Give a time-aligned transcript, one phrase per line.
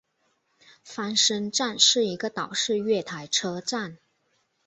[0.83, 3.99] 翻身站是一个岛式月台车站。